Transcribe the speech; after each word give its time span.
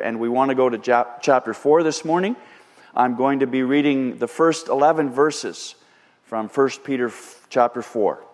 and 0.00 0.18
we 0.18 0.28
want 0.28 0.48
to 0.48 0.54
go 0.54 0.68
to 0.68 0.78
chapter 1.20 1.54
4 1.54 1.82
this 1.82 2.04
morning. 2.04 2.36
I'm 2.94 3.16
going 3.16 3.40
to 3.40 3.46
be 3.46 3.62
reading 3.62 4.18
the 4.18 4.26
first 4.26 4.68
11 4.68 5.10
verses 5.10 5.74
from 6.24 6.48
1 6.48 6.70
Peter 6.84 7.12
chapter 7.48 7.82
4. 7.82 8.24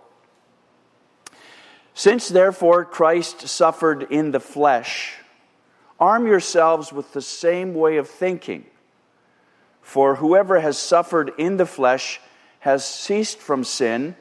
Since 1.94 2.28
therefore 2.28 2.84
Christ 2.84 3.48
suffered 3.48 4.04
in 4.10 4.30
the 4.30 4.40
flesh, 4.40 5.14
arm 5.98 6.26
yourselves 6.26 6.92
with 6.92 7.12
the 7.12 7.22
same 7.22 7.74
way 7.74 7.96
of 7.96 8.08
thinking. 8.08 8.66
For 9.80 10.16
whoever 10.16 10.60
has 10.60 10.78
suffered 10.78 11.32
in 11.38 11.56
the 11.56 11.66
flesh 11.66 12.20
has 12.60 12.84
ceased 12.84 13.38
from 13.38 13.64
sin, 13.64 14.16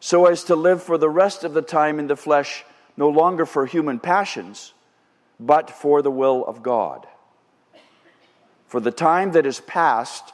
so 0.00 0.26
as 0.26 0.44
to 0.44 0.56
live 0.56 0.82
for 0.82 0.98
the 0.98 1.10
rest 1.10 1.44
of 1.44 1.54
the 1.54 1.62
time 1.62 1.98
in 1.98 2.06
the 2.06 2.16
flesh, 2.16 2.64
no 2.96 3.08
longer 3.08 3.46
for 3.46 3.66
human 3.66 3.98
passions, 3.98 4.72
but 5.38 5.70
for 5.70 6.02
the 6.02 6.10
will 6.10 6.44
of 6.44 6.62
God. 6.62 7.06
For 8.66 8.80
the 8.80 8.90
time 8.90 9.32
that 9.32 9.46
is 9.46 9.60
past 9.60 10.32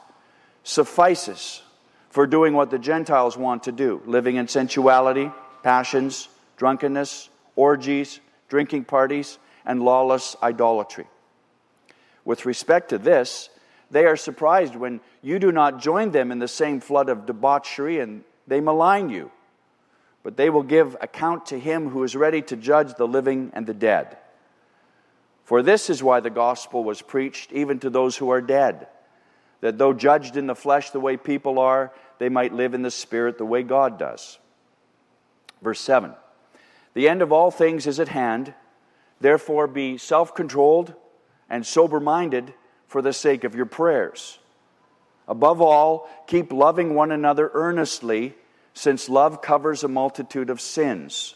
suffices 0.63 1.61
for 2.09 2.25
doing 2.25 2.53
what 2.53 2.69
the 2.69 2.79
Gentiles 2.79 3.37
want 3.37 3.63
to 3.63 3.71
do 3.71 4.01
living 4.05 4.35
in 4.35 4.47
sensuality, 4.47 5.31
passions, 5.61 6.29
drunkenness, 6.57 7.29
orgies, 7.55 8.19
drinking 8.49 8.85
parties, 8.85 9.37
and 9.65 9.81
lawless 9.81 10.35
idolatry. 10.41 11.07
With 12.25 12.45
respect 12.45 12.89
to 12.89 12.97
this, 12.97 13.49
they 13.91 14.05
are 14.05 14.15
surprised 14.15 14.75
when 14.75 15.01
you 15.21 15.39
do 15.39 15.51
not 15.51 15.81
join 15.81 16.11
them 16.11 16.31
in 16.31 16.39
the 16.39 16.47
same 16.47 16.79
flood 16.79 17.09
of 17.09 17.25
debauchery 17.25 17.99
and 17.99 18.23
they 18.47 18.59
malign 18.59 19.09
you. 19.09 19.31
But 20.23 20.37
they 20.37 20.49
will 20.49 20.63
give 20.63 20.95
account 21.01 21.47
to 21.47 21.59
him 21.59 21.89
who 21.89 22.03
is 22.03 22.15
ready 22.15 22.41
to 22.43 22.55
judge 22.55 22.95
the 22.95 23.07
living 23.07 23.51
and 23.53 23.67
the 23.67 23.73
dead. 23.73 24.17
For 25.43 25.61
this 25.61 25.89
is 25.89 26.01
why 26.01 26.19
the 26.19 26.29
gospel 26.29 26.83
was 26.83 27.01
preached 27.01 27.51
even 27.51 27.79
to 27.79 27.89
those 27.89 28.17
who 28.17 28.31
are 28.31 28.41
dead, 28.41 28.87
that 29.61 29.77
though 29.77 29.93
judged 29.93 30.37
in 30.37 30.47
the 30.47 30.55
flesh 30.55 30.89
the 30.89 30.99
way 30.99 31.17
people 31.17 31.59
are, 31.59 31.91
they 32.19 32.29
might 32.29 32.53
live 32.53 32.73
in 32.73 32.81
the 32.81 32.91
spirit 32.91 33.37
the 33.37 33.45
way 33.45 33.63
God 33.63 33.99
does. 33.99 34.39
Verse 35.61 35.79
7 35.79 36.13
the 36.93 37.09
end 37.09 37.21
of 37.21 37.31
all 37.31 37.51
things 37.51 37.87
is 37.87 37.99
at 37.99 38.09
hand. 38.09 38.53
Therefore, 39.19 39.67
be 39.67 39.97
self 39.97 40.35
controlled 40.35 40.93
and 41.49 41.65
sober 41.65 41.99
minded 41.99 42.53
for 42.87 43.01
the 43.01 43.13
sake 43.13 43.43
of 43.43 43.55
your 43.55 43.65
prayers. 43.65 44.39
Above 45.27 45.61
all, 45.61 46.09
keep 46.27 46.51
loving 46.51 46.93
one 46.93 47.11
another 47.11 47.49
earnestly, 47.53 48.35
since 48.73 49.09
love 49.09 49.41
covers 49.41 49.83
a 49.83 49.87
multitude 49.87 50.49
of 50.49 50.59
sins. 50.59 51.35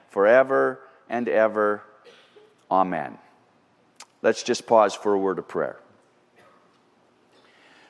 forever 0.11 0.79
and 1.09 1.27
ever. 1.27 1.81
Amen. 2.69 3.17
Let's 4.21 4.43
just 4.43 4.67
pause 4.67 4.93
for 4.93 5.13
a 5.13 5.17
word 5.17 5.39
of 5.39 5.47
prayer. 5.47 5.79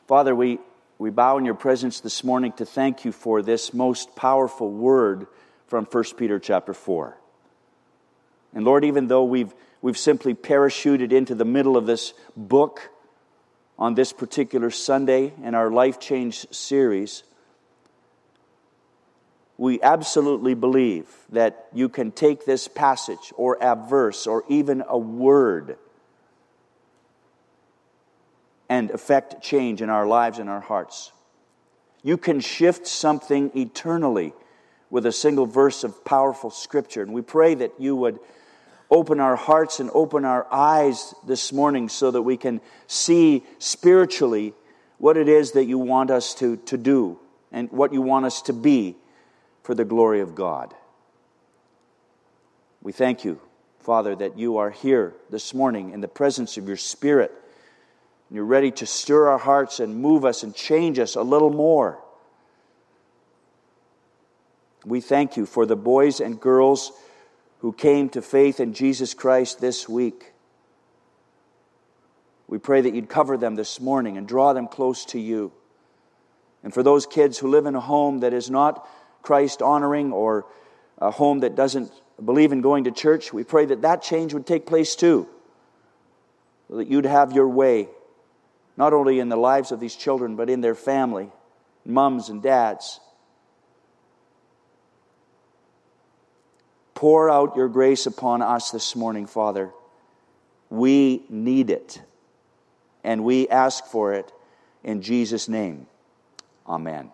Father, 0.08 0.34
we, 0.34 0.60
we 0.98 1.10
bow 1.10 1.38
in 1.38 1.46
your 1.46 1.56
presence 1.56 2.00
this 2.00 2.24
morning 2.24 2.54
to 2.54 2.66
thank 2.66 3.06
you 3.06 3.12
for 3.12 3.42
this 3.42 3.74
most 3.74 4.16
powerful 4.16 4.72
word 4.72 5.28
from 5.68 5.86
1 5.86 6.04
Peter 6.18 6.40
chapter 6.40 6.74
4. 6.74 7.18
And 8.54 8.66
Lord, 8.66 8.86
even 8.86 9.08
though 9.08 9.24
we've, 9.24 9.54
we've 9.82 9.98
simply 9.98 10.34
parachuted 10.34 11.12
into 11.12 11.36
the 11.36 11.46
middle 11.46 11.78
of 11.78 11.86
this 11.86 12.14
book 12.36 12.90
on 13.80 13.96
this 13.96 14.14
particular 14.14 14.70
Sunday 14.70 15.34
in 15.44 15.56
our 15.56 15.72
Life 15.72 16.00
Change 16.00 16.46
series, 16.52 17.24
we 19.58 19.82
absolutely 19.82 20.54
believe 20.54 21.08
that 21.30 21.68
you 21.74 21.90
can 21.90 22.12
take 22.12 22.46
this 22.46 22.68
passage 22.68 23.32
or 23.36 23.58
a 23.62 23.76
verse 23.76 24.26
or 24.26 24.44
even 24.50 24.84
a 24.88 24.98
word 24.98 25.78
and 28.70 28.90
affect 28.92 29.44
change 29.44 29.82
in 29.82 29.90
our 29.90 30.08
lives 30.08 30.40
and 30.40 30.50
our 30.50 30.62
hearts. 30.62 31.12
You 32.04 32.18
can 32.18 32.40
shift 32.40 32.88
something 32.88 33.52
eternally 33.54 34.34
with 34.90 35.06
a 35.06 35.12
single 35.12 35.46
verse 35.46 35.84
of 35.84 36.04
powerful 36.04 36.50
scripture. 36.50 37.02
And 37.02 37.14
we 37.14 37.22
pray 37.22 37.54
that 37.56 37.74
you 37.80 37.96
would 37.96 38.20
open 38.90 39.20
our 39.20 39.36
hearts 39.36 39.80
and 39.80 39.90
open 39.94 40.26
our 40.26 40.46
eyes 40.52 41.14
this 41.26 41.54
morning 41.54 41.88
so 41.88 42.12
that 42.12 42.22
we 42.22 42.36
can 42.36 42.62
see 42.88 43.44
spiritually 43.60 44.54
what 44.98 45.18
it 45.18 45.30
is 45.30 45.52
that 45.52 45.66
you 45.66 45.78
want 45.78 46.12
us 46.12 46.36
to, 46.36 46.58
to 46.58 46.78
do 46.78 47.18
and 47.52 47.72
what 47.72 47.94
you 47.94 48.02
want 48.02 48.26
us 48.26 48.42
to 48.44 48.54
be 48.54 48.96
for 49.64 49.76
the 49.76 49.86
glory 49.86 50.22
of 50.22 50.36
God. 50.36 50.74
We 52.82 52.92
thank 52.92 53.24
you, 53.24 53.40
Father, 53.80 54.16
that 54.16 54.38
you 54.38 54.58
are 54.58 54.72
here 54.72 55.14
this 55.30 55.54
morning 55.54 55.92
in 55.92 56.02
the 56.02 56.08
presence 56.08 56.58
of 56.58 56.68
your 56.68 56.78
Spirit. 56.78 57.32
And 58.30 58.36
you're 58.36 58.46
ready 58.46 58.72
to 58.72 58.86
stir 58.86 59.30
our 59.30 59.38
hearts 59.38 59.80
and 59.80 59.96
move 59.96 60.26
us 60.26 60.44
and 60.44 60.56
change 60.56 60.98
us 61.00 61.16
a 61.16 61.22
little 61.22 61.52
more 61.52 62.00
we 64.86 65.00
thank 65.00 65.38
you 65.38 65.46
for 65.46 65.66
the 65.66 65.76
boys 65.76 66.20
and 66.20 66.40
girls 66.40 66.92
who 67.60 67.72
came 67.72 68.10
to 68.10 68.22
faith 68.22 68.60
in 68.60 68.74
Jesus 68.74 69.14
Christ 69.14 69.62
this 69.62 69.88
week. 69.88 70.34
We 72.48 72.58
pray 72.58 72.82
that 72.82 72.94
you'd 72.94 73.10
cover 73.10 73.38
them 73.38 73.56
this 73.56 73.80
morning 73.80 74.18
and 74.18 74.28
draw 74.28 74.54
them 74.54 74.68
close 74.68 75.06
to 75.06 75.20
you. 75.20 75.52
And 76.64 76.74
for 76.74 76.84
those 76.84 77.06
kids 77.06 77.38
who 77.38 77.50
live 77.50 77.66
in 77.66 77.76
a 77.76 77.80
home 77.80 78.22
that 78.22 78.34
is 78.34 78.50
not 78.50 78.88
Christ 79.22 79.62
honoring 79.62 80.12
or 80.12 80.46
a 80.98 81.12
home 81.12 81.40
that 81.40 81.56
doesn't 81.56 81.92
believe 82.24 82.52
in 82.52 82.62
going 82.62 82.86
to 82.86 82.92
church, 82.92 83.34
we 83.34 83.44
pray 83.44 83.66
that 83.66 83.82
that 83.82 84.02
change 84.02 84.34
would 84.34 84.46
take 84.46 84.66
place 84.66 84.96
too. 84.96 85.28
That 86.70 86.88
you'd 86.88 87.06
have 87.06 87.34
your 87.34 87.48
way, 87.48 87.90
not 88.78 88.94
only 88.94 89.20
in 89.20 89.30
the 89.30 89.36
lives 89.36 89.72
of 89.72 89.80
these 89.80 89.96
children, 89.96 90.36
but 90.36 90.50
in 90.50 90.62
their 90.62 90.76
family, 90.76 91.30
mums 91.86 92.30
and 92.30 92.42
dads. 92.42 93.00
Pour 96.94 97.30
out 97.30 97.56
your 97.56 97.68
grace 97.68 98.06
upon 98.06 98.42
us 98.42 98.72
this 98.72 98.96
morning, 98.96 99.26
Father. 99.26 99.72
We 100.70 101.24
need 101.30 101.70
it, 101.70 102.02
and 103.04 103.26
we 103.26 103.50
ask 103.50 103.86
for 103.86 104.14
it 104.14 104.32
in 104.84 105.02
Jesus' 105.02 105.50
name. 105.50 105.88
Amen. 106.68 107.12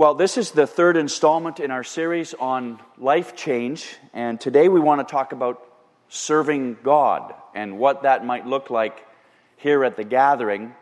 Well, 0.00 0.14
this 0.14 0.38
is 0.38 0.52
the 0.52 0.66
third 0.66 0.96
installment 0.96 1.60
in 1.60 1.70
our 1.70 1.84
series 1.84 2.32
on 2.32 2.80
life 2.96 3.36
change, 3.36 3.98
and 4.14 4.40
today 4.40 4.70
we 4.70 4.80
want 4.80 5.06
to 5.06 5.12
talk 5.12 5.32
about 5.32 5.62
serving 6.08 6.78
God 6.82 7.34
and 7.54 7.78
what 7.78 8.04
that 8.04 8.24
might 8.24 8.46
look 8.46 8.70
like 8.70 9.06
here 9.58 9.84
at 9.84 9.96
the 9.96 10.04
gathering 10.04 10.74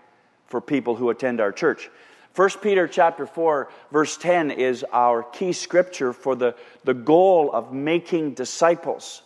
for 0.47 0.61
people 0.61 0.95
who 0.95 1.11
attend 1.11 1.41
our 1.41 1.51
church. 1.51 1.91
1 2.37 2.51
Peter 2.63 2.87
chapter 2.87 3.27
4 3.27 3.69
verse 3.91 4.17
10 4.19 4.53
is 4.53 4.85
our 4.93 5.25
key 5.25 5.53
scripture 5.53 6.13
for 6.13 6.37
the, 6.37 6.55
the 6.85 6.95
goal 6.95 7.51
of 7.53 7.73
making 7.73 8.35
disciples 8.35 9.23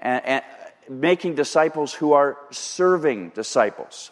and, 0.00 0.26
and 0.26 0.44
making 0.88 1.36
disciples 1.36 1.94
who 1.94 2.14
are 2.14 2.36
serving 2.50 3.28
disciples. 3.28 4.10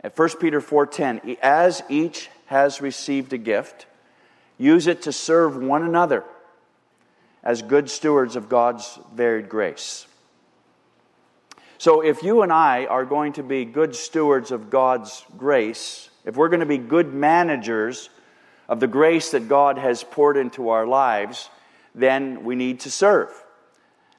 At 0.00 0.18
1 0.18 0.30
Peter 0.40 0.60
4:10, 0.60 1.38
as 1.40 1.80
each 1.88 2.28
has 2.48 2.80
received 2.80 3.32
a 3.32 3.38
gift, 3.38 3.86
use 4.58 4.86
it 4.86 5.02
to 5.02 5.12
serve 5.12 5.56
one 5.56 5.82
another 5.82 6.24
as 7.42 7.62
good 7.62 7.88
stewards 7.88 8.36
of 8.36 8.48
God's 8.48 8.98
varied 9.14 9.48
grace. 9.48 10.06
So 11.76 12.00
if 12.00 12.22
you 12.22 12.42
and 12.42 12.52
I 12.52 12.86
are 12.86 13.04
going 13.04 13.34
to 13.34 13.42
be 13.42 13.64
good 13.64 13.94
stewards 13.94 14.50
of 14.50 14.70
God's 14.70 15.24
grace, 15.36 16.10
if 16.24 16.36
we're 16.36 16.48
going 16.48 16.60
to 16.60 16.66
be 16.66 16.78
good 16.78 17.14
managers 17.14 18.10
of 18.68 18.80
the 18.80 18.86
grace 18.86 19.30
that 19.30 19.48
God 19.48 19.78
has 19.78 20.02
poured 20.02 20.36
into 20.36 20.70
our 20.70 20.86
lives, 20.86 21.48
then 21.94 22.44
we 22.44 22.56
need 22.56 22.80
to 22.80 22.90
serve. 22.90 23.30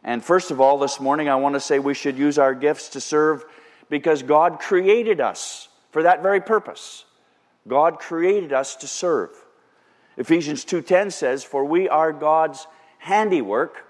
And 0.04 0.24
first 0.24 0.52
of 0.52 0.62
all, 0.62 0.78
this 0.78 1.00
morning, 1.00 1.30
I 1.30 1.36
want 1.36 1.56
to 1.56 1.60
say 1.60 1.80
we 1.80 1.94
should 1.94 2.18
use 2.18 2.38
our 2.38 2.54
gifts 2.54 2.90
to 2.90 3.02
serve 3.02 3.44
because 3.90 4.24
God 4.24 4.60
created 4.60 5.20
us 5.20 5.68
for 5.92 6.04
that 6.04 6.22
very 6.22 6.40
purpose. 6.40 7.06
God 7.68 8.00
created 8.00 8.54
us 8.54 8.76
to 8.78 8.88
serve. 8.88 9.30
Ephesians 10.18 10.66
2:10 10.66 11.12
says, 11.12 11.44
"For 11.44 11.64
we 11.64 11.88
are 11.88 12.12
God's 12.12 12.68
handiwork, 13.00 13.86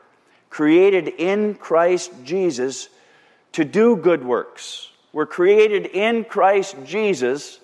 created 0.50 1.08
in 1.08 1.56
Christ 1.56 2.12
Jesus 2.24 2.90
to 3.54 3.66
do 3.66 3.96
good 3.96 4.24
works. 4.24 4.92
We're 5.12 5.26
created 5.26 5.88
in 5.88 6.24
Christ 6.24 6.76
Jesus 6.86 7.60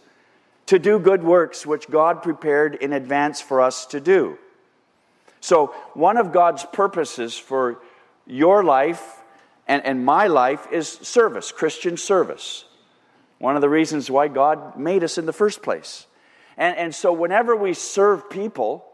to 0.66 0.80
do 0.80 0.98
good 0.98 1.24
works 1.24 1.66
which 1.66 1.90
God 1.90 2.24
prepared 2.24 2.76
in 2.76 2.94
advance 2.94 3.40
for 3.40 3.62
us 3.62 3.86
to 3.88 4.00
do. 4.00 4.38
So, 5.42 5.68
one 5.94 6.18
of 6.18 6.32
God's 6.32 6.66
purposes 6.66 7.38
for 7.38 7.80
your 8.26 8.64
life 8.64 9.22
and, 9.68 9.86
and 9.86 10.04
my 10.04 10.26
life 10.26 10.68
is 10.72 10.88
service, 10.90 11.52
Christian 11.52 11.98
service. 11.98 12.66
One 13.40 13.56
of 13.56 13.62
the 13.62 13.70
reasons 13.70 14.10
why 14.10 14.28
God 14.28 14.78
made 14.78 15.04
us 15.04 15.18
in 15.18 15.26
the 15.26 15.34
first 15.34 15.62
place. 15.62 16.08
And, 16.58 16.78
and 16.78 16.96
so, 16.96 17.12
whenever 17.12 17.56
we 17.56 17.74
serve 17.74 18.30
people, 18.30 18.86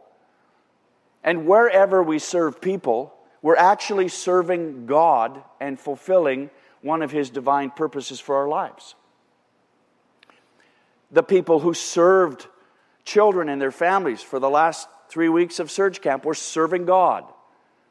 and 1.24 1.46
wherever 1.46 2.02
we 2.02 2.20
serve 2.20 2.60
people, 2.62 3.14
we're 3.42 3.56
actually 3.56 4.08
serving 4.08 4.86
God 4.86 5.44
and 5.60 5.80
fulfilling 5.80 6.50
one 6.82 7.02
of 7.02 7.12
His 7.12 7.30
divine 7.30 7.70
purposes 7.72 8.20
for 8.20 8.36
our 8.36 8.48
lives. 8.48 8.96
The 11.12 11.24
people 11.24 11.60
who 11.60 11.74
served 11.74 12.48
children 13.04 13.50
and 13.50 13.62
their 13.62 13.72
families 13.72 14.22
for 14.22 14.40
the 14.40 14.50
last 14.50 14.88
three 15.10 15.30
weeks 15.30 15.60
of 15.60 15.70
Surge 15.70 16.02
Camp 16.02 16.26
were 16.26 16.34
serving 16.34 16.86
God. 16.86 17.26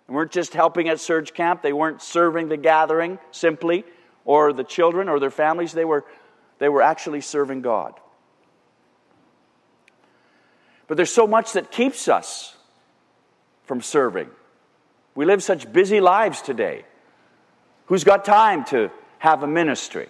They 0.09 0.15
weren't 0.15 0.33
just 0.33 0.55
helping 0.55 0.89
at 0.89 0.99
Surge 0.99 1.35
Camp, 1.35 1.63
they 1.63 1.73
weren't 1.73 2.03
serving 2.03 2.49
the 2.49 2.57
gathering 2.57 3.19
simply, 3.31 3.85
or 4.25 4.53
the 4.53 4.65
children 4.65 5.09
or 5.09 5.21
their 5.21 5.31
families. 5.31 5.73
They 5.73 5.85
were, 5.85 6.05
they 6.61 6.69
were 6.69 6.83
actually 6.83 7.23
serving 7.23 7.63
God. 7.63 7.95
But 10.87 10.97
there's 10.97 11.13
so 11.13 11.27
much 11.27 11.55
that 11.55 11.73
keeps 11.73 12.07
us 12.07 12.57
from 13.65 13.81
serving. 13.81 14.29
We 15.17 15.25
live 15.25 15.43
such 15.43 15.73
busy 15.73 16.01
lives 16.01 16.43
today. 16.43 16.85
Who's 17.87 18.05
got 18.05 18.25
time 18.25 18.65
to 18.67 18.91
have 19.19 19.43
a 19.43 19.47
ministry? 19.47 20.09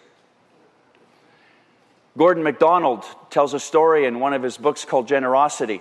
Gordon 2.19 2.43
MacDonald 2.43 3.05
tells 3.31 3.55
a 3.55 3.61
story 3.61 4.05
in 4.05 4.21
one 4.21 4.35
of 4.35 4.43
his 4.43 4.59
books 4.59 4.85
called 4.85 5.07
Generosity. 5.07 5.81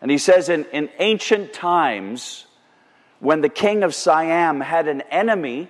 And 0.00 0.10
he 0.10 0.18
says 0.18 0.48
in, 0.48 0.66
in 0.66 0.90
ancient 0.98 1.52
times, 1.52 2.46
when 3.20 3.40
the 3.40 3.48
king 3.48 3.84
of 3.84 3.94
Siam 3.94 4.60
had 4.60 4.88
an 4.88 5.00
enemy 5.02 5.68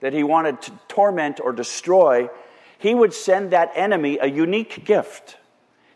that 0.00 0.12
he 0.12 0.22
wanted 0.22 0.62
to 0.62 0.72
torment 0.88 1.40
or 1.40 1.52
destroy, 1.52 2.30
he 2.78 2.94
would 2.94 3.12
send 3.12 3.50
that 3.50 3.72
enemy 3.74 4.18
a 4.20 4.26
unique 4.26 4.84
gift. 4.84 5.36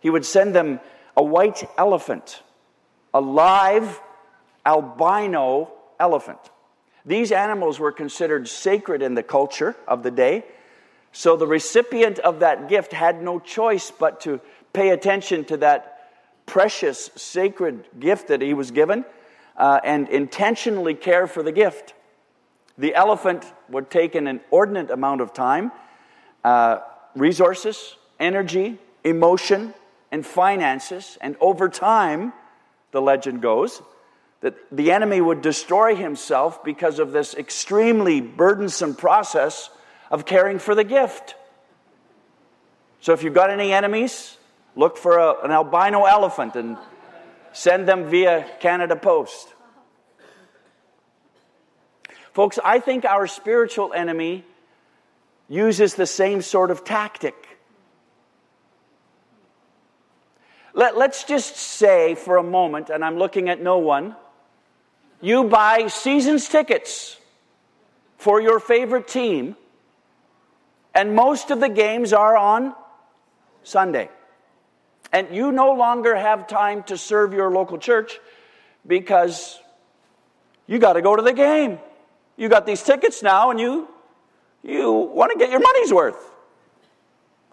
He 0.00 0.10
would 0.10 0.26
send 0.26 0.54
them 0.54 0.80
a 1.16 1.22
white 1.22 1.64
elephant, 1.78 2.42
a 3.14 3.20
live 3.20 4.00
albino 4.66 5.72
elephant. 5.98 6.38
These 7.04 7.32
animals 7.32 7.78
were 7.78 7.92
considered 7.92 8.48
sacred 8.48 9.02
in 9.02 9.14
the 9.14 9.22
culture 9.22 9.76
of 9.88 10.02
the 10.02 10.10
day, 10.10 10.44
so 11.12 11.36
the 11.36 11.46
recipient 11.46 12.18
of 12.20 12.40
that 12.40 12.68
gift 12.68 12.92
had 12.92 13.22
no 13.22 13.38
choice 13.38 13.90
but 13.90 14.20
to 14.22 14.40
pay 14.72 14.90
attention 14.90 15.44
to 15.46 15.58
that 15.58 16.10
precious, 16.46 17.10
sacred 17.16 17.86
gift 18.00 18.28
that 18.28 18.40
he 18.40 18.54
was 18.54 18.70
given 18.70 19.04
uh, 19.56 19.80
and 19.84 20.08
intentionally 20.08 20.94
care 20.94 21.26
for 21.26 21.42
the 21.42 21.52
gift. 21.52 21.94
The 22.78 22.94
elephant 22.94 23.44
would 23.68 23.90
take 23.90 24.14
an 24.14 24.26
inordinate 24.26 24.90
amount 24.90 25.20
of 25.20 25.34
time, 25.34 25.70
uh, 26.44 26.78
resources, 27.14 27.96
energy, 28.18 28.78
emotion, 29.04 29.74
and 30.10 30.24
finances. 30.24 31.18
And 31.20 31.36
over 31.40 31.68
time, 31.68 32.32
the 32.90 33.00
legend 33.00 33.42
goes, 33.42 33.82
that 34.40 34.54
the 34.72 34.90
enemy 34.90 35.20
would 35.20 35.40
destroy 35.40 35.94
himself 35.94 36.64
because 36.64 36.98
of 36.98 37.12
this 37.12 37.34
extremely 37.34 38.20
burdensome 38.20 38.94
process 38.94 39.70
of 40.10 40.26
caring 40.26 40.58
for 40.58 40.74
the 40.74 40.84
gift. 40.84 41.36
So 43.00 43.12
if 43.12 43.22
you've 43.22 43.34
got 43.34 43.50
any 43.50 43.72
enemies, 43.72 44.36
look 44.76 44.96
for 44.96 45.18
a, 45.18 45.44
an 45.44 45.50
albino 45.50 46.04
elephant 46.04 46.56
and 46.56 46.76
send 47.52 47.88
them 47.88 48.10
via 48.10 48.46
Canada 48.60 48.96
Post. 48.96 49.54
Folks, 52.32 52.58
I 52.64 52.80
think 52.80 53.04
our 53.04 53.26
spiritual 53.26 53.92
enemy 53.92 54.44
uses 55.48 55.94
the 55.94 56.06
same 56.06 56.42
sort 56.42 56.70
of 56.70 56.84
tactic. 56.84 57.34
Let, 60.74 60.94
us 60.94 61.24
just 61.24 61.56
say 61.56 62.14
for 62.14 62.38
a 62.38 62.42
moment, 62.42 62.88
and 62.88 63.04
I'm 63.04 63.18
looking 63.18 63.48
at 63.48 63.62
no 63.62 63.78
one, 63.78 64.16
you 65.20 65.44
buy 65.44 65.88
season's 65.88 66.48
tickets 66.48 67.18
for 68.16 68.40
your 68.40 68.58
favorite 68.58 69.06
team, 69.06 69.56
and 70.94 71.14
most 71.14 71.50
of 71.50 71.60
the 71.60 71.68
games 71.68 72.12
are 72.12 72.36
on 72.36 72.74
Sunday. 73.62 74.08
And 75.12 75.34
you 75.34 75.52
no 75.52 75.72
longer 75.72 76.16
have 76.16 76.46
time 76.46 76.82
to 76.84 76.96
serve 76.96 77.34
your 77.34 77.50
local 77.50 77.76
church 77.76 78.18
because 78.86 79.60
you 80.66 80.78
got 80.78 80.94
to 80.94 81.02
go 81.02 81.14
to 81.14 81.22
the 81.22 81.34
game. 81.34 81.78
You 82.36 82.48
got 82.48 82.64
these 82.64 82.82
tickets 82.82 83.22
now, 83.22 83.50
and 83.50 83.60
you 83.60 83.88
you 84.62 84.92
want 84.92 85.32
to 85.32 85.38
get 85.38 85.50
your 85.50 85.60
money's 85.60 85.92
worth. 85.92 86.30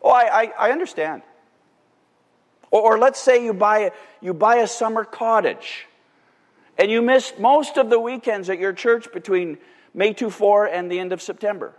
Oh, 0.02 0.10
I, 0.10 0.42
I, 0.42 0.54
I 0.60 0.72
understand. 0.72 1.24
Or, 2.72 2.94
or 2.94 3.00
let's 3.00 3.20
say 3.20 3.44
you 3.44 3.54
buy, 3.54 3.92
you 4.22 4.34
buy 4.34 4.58
a 4.58 4.68
summer 4.68 5.04
cottage 5.04 5.88
and 6.78 6.90
you 6.90 7.02
miss 7.02 7.34
most 7.38 7.78
of 7.78 7.90
the 7.90 8.00
weekends 8.00 8.50
at 8.50 8.60
your 8.60 8.74
church 8.74 9.12
between 9.12 9.58
May 9.94 10.14
2 10.14 10.30
4 10.30 10.68
and 10.68 10.92
the 10.92 11.00
end 11.00 11.12
of 11.12 11.22
September. 11.22 11.74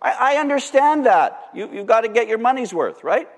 I, 0.00 0.34
I 0.34 0.36
understand 0.36 1.06
that. 1.06 1.50
You, 1.54 1.70
you've 1.72 1.86
got 1.86 2.02
to 2.02 2.08
get 2.08 2.28
your 2.28 2.38
money's 2.38 2.72
worth, 2.72 3.02
right? 3.02 3.28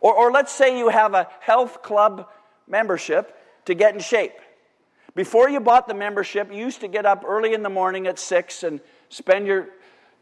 Or, 0.00 0.14
or 0.14 0.32
let's 0.32 0.52
say 0.52 0.78
you 0.78 0.88
have 0.88 1.14
a 1.14 1.28
health 1.40 1.82
club 1.82 2.28
membership 2.66 3.36
to 3.66 3.74
get 3.74 3.94
in 3.94 4.00
shape. 4.00 4.32
Before 5.20 5.50
you 5.50 5.60
bought 5.60 5.86
the 5.86 5.92
membership, 5.92 6.50
you 6.50 6.56
used 6.56 6.80
to 6.80 6.88
get 6.88 7.04
up 7.04 7.24
early 7.26 7.52
in 7.52 7.62
the 7.62 7.68
morning 7.68 8.06
at 8.06 8.18
6 8.18 8.62
and 8.62 8.80
spend 9.10 9.46
your 9.46 9.68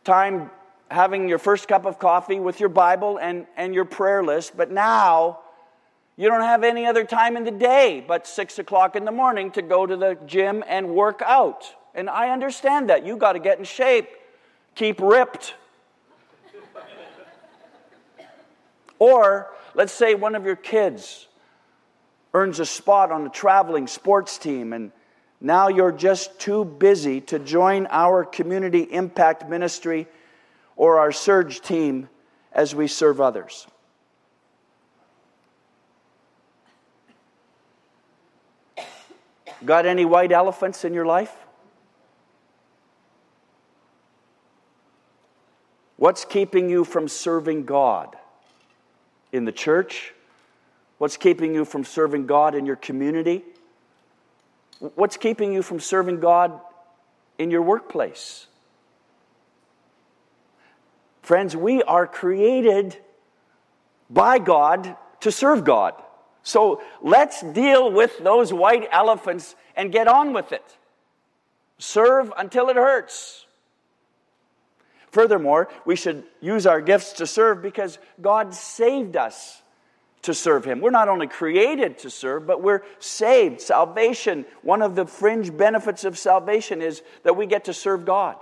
time 0.02 0.50
having 0.90 1.28
your 1.28 1.38
first 1.38 1.68
cup 1.68 1.86
of 1.86 2.00
coffee 2.00 2.40
with 2.40 2.58
your 2.58 2.68
Bible 2.68 3.16
and, 3.16 3.46
and 3.56 3.72
your 3.72 3.84
prayer 3.84 4.24
list, 4.24 4.56
but 4.56 4.72
now 4.72 5.38
you 6.16 6.26
don't 6.26 6.40
have 6.40 6.64
any 6.64 6.84
other 6.84 7.04
time 7.04 7.36
in 7.36 7.44
the 7.44 7.52
day 7.52 8.04
but 8.08 8.26
6 8.26 8.58
o'clock 8.58 8.96
in 8.96 9.04
the 9.04 9.12
morning 9.12 9.52
to 9.52 9.62
go 9.62 9.86
to 9.86 9.96
the 9.96 10.18
gym 10.26 10.64
and 10.66 10.88
work 10.88 11.22
out. 11.24 11.62
And 11.94 12.10
I 12.10 12.30
understand 12.30 12.90
that. 12.90 13.06
You 13.06 13.16
got 13.16 13.34
to 13.34 13.38
get 13.38 13.60
in 13.60 13.64
shape, 13.64 14.08
keep 14.74 14.98
ripped. 15.00 15.54
or 18.98 19.52
let's 19.76 19.92
say 19.92 20.16
one 20.16 20.34
of 20.34 20.44
your 20.44 20.56
kids 20.56 21.28
earns 22.34 22.60
a 22.60 22.66
spot 22.66 23.10
on 23.10 23.26
a 23.26 23.30
traveling 23.30 23.86
sports 23.86 24.38
team 24.38 24.72
and 24.72 24.92
now 25.40 25.68
you're 25.68 25.92
just 25.92 26.40
too 26.40 26.64
busy 26.64 27.20
to 27.22 27.38
join 27.38 27.86
our 27.90 28.24
community 28.24 28.82
impact 28.82 29.48
ministry 29.48 30.08
or 30.76 30.98
our 30.98 31.12
surge 31.12 31.60
team 31.60 32.08
as 32.52 32.74
we 32.74 32.88
serve 32.88 33.20
others. 33.20 33.66
Got 39.64 39.86
any 39.86 40.04
white 40.04 40.32
elephants 40.32 40.84
in 40.84 40.94
your 40.94 41.06
life? 41.06 41.34
What's 45.96 46.24
keeping 46.24 46.70
you 46.70 46.84
from 46.84 47.08
serving 47.08 47.64
God 47.64 48.16
in 49.32 49.44
the 49.44 49.52
church? 49.52 50.14
What's 50.98 51.16
keeping 51.16 51.54
you 51.54 51.64
from 51.64 51.84
serving 51.84 52.26
God 52.26 52.54
in 52.54 52.66
your 52.66 52.76
community? 52.76 53.44
What's 54.80 55.16
keeping 55.16 55.52
you 55.52 55.62
from 55.62 55.80
serving 55.80 56.20
God 56.20 56.60
in 57.38 57.50
your 57.50 57.62
workplace? 57.62 58.46
Friends, 61.22 61.56
we 61.56 61.82
are 61.82 62.06
created 62.06 62.96
by 64.10 64.38
God 64.38 64.96
to 65.20 65.30
serve 65.30 65.64
God. 65.64 65.94
So 66.42 66.80
let's 67.02 67.42
deal 67.42 67.92
with 67.92 68.18
those 68.18 68.52
white 68.52 68.88
elephants 68.90 69.54
and 69.76 69.92
get 69.92 70.08
on 70.08 70.32
with 70.32 70.52
it. 70.52 70.64
Serve 71.78 72.32
until 72.36 72.68
it 72.68 72.76
hurts. 72.76 73.46
Furthermore, 75.10 75.68
we 75.84 75.96
should 75.96 76.24
use 76.40 76.66
our 76.66 76.80
gifts 76.80 77.12
to 77.14 77.26
serve 77.26 77.62
because 77.62 77.98
God 78.20 78.54
saved 78.54 79.16
us 79.16 79.62
to 80.28 80.34
serve 80.34 80.62
Him. 80.62 80.82
We're 80.82 80.90
not 80.90 81.08
only 81.08 81.26
created 81.26 81.96
to 82.00 82.10
serve, 82.10 82.46
but 82.46 82.62
we're 82.62 82.82
saved. 82.98 83.62
Salvation, 83.62 84.44
one 84.60 84.82
of 84.82 84.94
the 84.94 85.06
fringe 85.06 85.56
benefits 85.56 86.04
of 86.04 86.18
salvation 86.18 86.82
is 86.82 87.00
that 87.22 87.34
we 87.34 87.46
get 87.46 87.64
to 87.64 87.72
serve 87.72 88.04
God. 88.04 88.36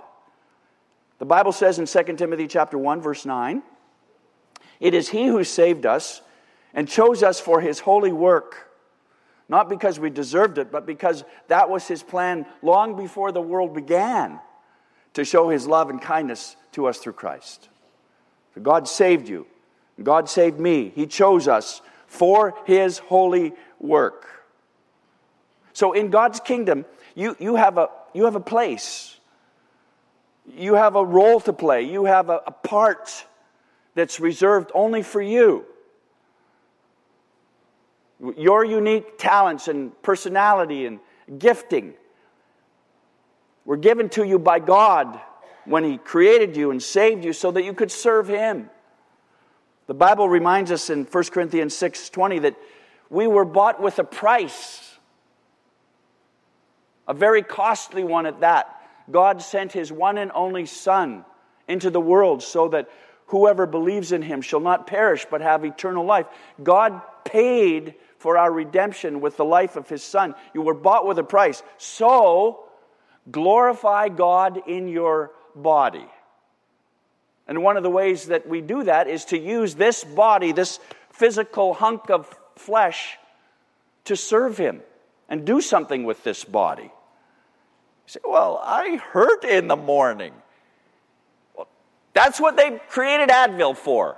The 1.19 1.25
Bible 1.25 1.53
says 1.53 1.79
in 1.79 1.85
2 1.85 2.17
Timothy 2.17 2.45
chapter 2.47 2.77
1 2.77 2.99
verse 3.01 3.25
9, 3.25 3.63
it 4.81 4.93
is 4.93 5.07
he 5.07 5.27
who 5.27 5.45
saved 5.45 5.85
us 5.85 6.21
and 6.73 6.89
chose 6.89 7.23
us 7.23 7.39
for 7.39 7.61
his 7.61 7.79
holy 7.79 8.11
work 8.11 8.67
Not 9.49 9.69
because 9.69 9.97
we 9.97 10.09
deserved 10.09 10.57
it, 10.57 10.71
but 10.71 10.85
because 10.85 11.23
that 11.47 11.69
was 11.69 11.87
his 11.87 12.03
plan 12.03 12.45
long 12.61 12.97
before 12.97 13.31
the 13.31 13.41
world 13.41 13.73
began 13.73 14.41
to 15.13 15.23
show 15.23 15.47
his 15.47 15.65
love 15.65 15.89
and 15.89 16.01
kindness 16.01 16.57
to 16.73 16.87
us 16.87 16.97
through 16.97 17.13
Christ. 17.13 17.69
So 18.55 18.61
God 18.61 18.89
saved 18.89 19.29
you. 19.29 19.47
God 20.01 20.29
saved 20.29 20.59
me. 20.59 20.91
He 20.95 21.07
chose 21.07 21.47
us 21.47 21.81
for 22.07 22.55
his 22.65 22.99
holy 22.99 23.53
work. 23.79 24.27
So 25.73 25.93
in 25.93 26.09
God's 26.09 26.39
kingdom, 26.39 26.85
you, 27.15 27.35
you, 27.39 27.55
have, 27.55 27.77
a, 27.77 27.89
you 28.13 28.25
have 28.25 28.35
a 28.35 28.39
place. 28.39 29.19
You 30.55 30.75
have 30.75 30.95
a 30.95 31.03
role 31.03 31.39
to 31.41 31.53
play. 31.53 31.83
You 31.83 32.05
have 32.05 32.29
a, 32.29 32.41
a 32.47 32.51
part 32.51 33.25
that's 33.95 34.19
reserved 34.19 34.71
only 34.73 35.03
for 35.03 35.21
you. 35.21 35.65
Your 38.37 38.63
unique 38.65 39.17
talents 39.17 39.67
and 39.67 39.99
personality 40.01 40.85
and 40.85 40.99
gifting 41.37 41.93
were 43.65 43.77
given 43.77 44.09
to 44.09 44.23
you 44.23 44.39
by 44.39 44.59
God 44.59 45.19
when 45.65 45.83
He 45.83 45.97
created 45.97 46.55
you 46.55 46.71
and 46.71 46.81
saved 46.81 47.25
you 47.25 47.33
so 47.33 47.51
that 47.51 47.63
you 47.63 47.73
could 47.73 47.91
serve 47.91 48.27
Him. 48.27 48.69
The 49.87 49.93
Bible 49.93 50.27
reminds 50.27 50.71
us 50.71 50.89
in 50.89 51.05
1 51.05 51.31
Corinthians 51.31 51.75
6:20 51.75 52.39
that 52.39 52.55
we 53.09 53.25
were 53.25 53.45
bought 53.45 53.81
with 53.81 53.99
a 53.99 54.03
price. 54.03 54.99
A 57.07 57.13
very 57.13 57.41
costly 57.41 58.03
one 58.03 58.25
at 58.25 58.41
that. 58.41 58.81
God 59.09 59.41
sent 59.41 59.71
his 59.71 59.91
one 59.91 60.17
and 60.17 60.29
only 60.35 60.65
son 60.65 61.23
into 61.69 61.89
the 61.89 62.01
world 62.01 62.43
so 62.43 62.67
that 62.67 62.89
whoever 63.27 63.65
believes 63.65 64.11
in 64.11 64.21
him 64.21 64.41
shall 64.41 64.59
not 64.59 64.87
perish 64.87 65.25
but 65.29 65.39
have 65.39 65.63
eternal 65.63 66.05
life. 66.05 66.27
God 66.61 67.01
paid 67.23 67.95
for 68.17 68.37
our 68.37 68.51
redemption 68.51 69.21
with 69.21 69.37
the 69.37 69.45
life 69.45 69.77
of 69.77 69.87
his 69.87 70.03
son. 70.03 70.35
You 70.53 70.63
were 70.63 70.73
bought 70.73 71.07
with 71.07 71.17
a 71.19 71.23
price. 71.23 71.63
So, 71.77 72.65
glorify 73.31 74.09
God 74.09 74.67
in 74.67 74.89
your 74.89 75.31
body. 75.55 76.07
And 77.47 77.63
one 77.63 77.77
of 77.77 77.83
the 77.83 77.89
ways 77.89 78.27
that 78.27 78.47
we 78.47 78.61
do 78.61 78.83
that 78.83 79.07
is 79.07 79.25
to 79.25 79.37
use 79.37 79.75
this 79.75 80.03
body, 80.03 80.51
this 80.51 80.79
physical 81.11 81.73
hunk 81.73 82.09
of 82.09 82.27
flesh, 82.55 83.17
to 84.05 84.15
serve 84.15 84.57
him 84.57 84.81
and 85.29 85.45
do 85.45 85.61
something 85.61 86.03
with 86.03 86.23
this 86.23 86.43
body. 86.43 86.83
You 86.83 86.89
say, 88.07 88.19
Well, 88.25 88.59
I 88.63 88.97
hurt 88.97 89.43
in 89.45 89.67
the 89.67 89.75
morning. 89.75 90.33
Well, 91.55 91.67
That's 92.13 92.39
what 92.39 92.57
they 92.57 92.79
created 92.89 93.29
Advil 93.29 93.75
for. 93.75 94.17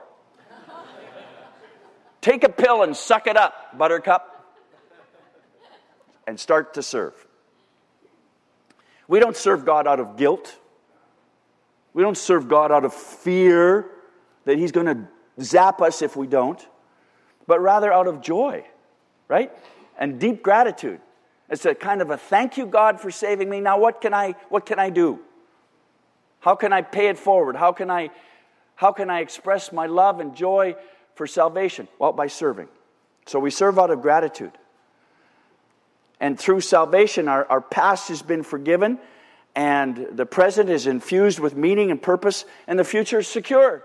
Take 2.22 2.44
a 2.44 2.50
pill 2.50 2.84
and 2.84 2.98
suck 2.98 3.28
it 3.28 3.38
up, 3.38 3.78
buttercup, 3.78 4.36
and 6.28 6.40
start 6.40 6.74
to 6.74 6.84
serve. 6.84 7.14
We 9.08 9.20
don't 9.20 9.38
serve 9.38 9.66
God 9.66 9.88
out 9.88 10.00
of 10.00 10.18
guilt. 10.18 10.56
We 11.94 12.04
don't 12.04 12.18
serve 12.18 12.48
God 12.48 12.72
out 12.72 12.86
of 12.86 12.94
fear 12.94 13.90
that 14.46 14.58
He's 14.58 14.72
going 14.72 14.86
to 14.86 15.08
zap 15.42 15.82
us 15.82 16.02
if 16.02 16.16
we 16.16 16.28
don't, 16.28 16.66
but 17.48 17.62
rather 17.62 17.92
out 17.92 18.08
of 18.08 18.22
joy, 18.22 18.66
right? 19.28 19.52
And 19.98 20.20
deep 20.20 20.44
gratitude. 20.44 21.02
It's 21.50 21.66
a 21.66 21.74
kind 21.74 22.02
of 22.02 22.12
a 22.12 22.18
thank 22.18 22.58
you, 22.58 22.66
God, 22.66 23.02
for 23.02 23.10
saving 23.10 23.50
me. 23.50 23.60
Now, 23.60 23.80
what 23.80 24.02
can 24.02 24.14
I, 24.14 24.36
what 24.50 24.66
can 24.66 24.80
I 24.80 24.90
do? 24.90 25.20
How 26.40 26.56
can 26.56 26.72
I 26.72 26.82
pay 26.82 27.08
it 27.08 27.18
forward? 27.18 27.56
How 27.56 27.72
can 27.72 27.90
I, 27.90 28.12
how 28.76 28.92
can 28.92 29.10
I 29.10 29.20
express 29.20 29.72
my 29.72 29.88
love 29.88 30.20
and 30.20 30.36
joy 30.36 30.76
for 31.16 31.28
salvation? 31.28 31.88
Well, 31.98 32.14
by 32.14 32.28
serving. 32.28 32.70
So 33.26 33.40
we 33.40 33.52
serve 33.52 33.78
out 33.78 33.92
of 33.92 34.02
gratitude. 34.02 34.52
And 36.20 36.40
through 36.40 36.62
salvation, 36.62 37.28
our, 37.28 37.46
our 37.46 37.62
past 37.62 38.10
has 38.10 38.22
been 38.22 38.44
forgiven, 38.44 39.00
and 39.60 40.08
the 40.14 40.26
present 40.26 40.70
is 40.70 40.88
infused 40.88 41.38
with 41.38 41.54
meaning 41.54 41.92
and 41.92 42.02
purpose, 42.02 42.46
and 42.66 42.80
the 42.80 42.86
future 42.86 43.20
is 43.20 43.28
secure. 43.28 43.84